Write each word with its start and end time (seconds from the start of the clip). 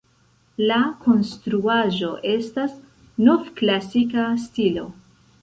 La 0.69 0.77
konstruaĵo 1.03 2.09
estas 2.31 2.73
novklasika 3.29 4.27
stilo. 4.47 4.89